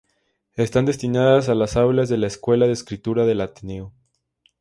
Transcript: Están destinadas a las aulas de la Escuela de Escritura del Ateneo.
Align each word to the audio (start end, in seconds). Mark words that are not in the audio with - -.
Están 0.55 0.85
destinadas 0.87 1.47
a 1.47 1.53
las 1.53 1.77
aulas 1.77 2.09
de 2.09 2.17
la 2.17 2.25
Escuela 2.25 2.65
de 2.65 2.71
Escritura 2.73 3.27
del 3.27 3.39
Ateneo. 3.39 3.93